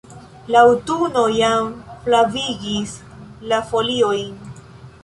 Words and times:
La 0.53 0.61
aŭtuno 0.69 1.25
jam 1.35 1.67
flavigis 2.07 2.99
la 3.53 3.65
foliojn. 3.71 4.35